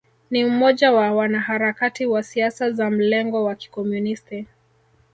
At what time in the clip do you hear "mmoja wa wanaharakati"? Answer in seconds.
0.45-2.05